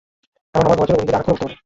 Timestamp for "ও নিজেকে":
0.97-1.17